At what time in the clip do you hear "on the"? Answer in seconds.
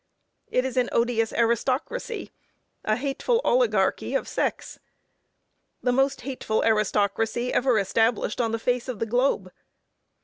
8.41-8.57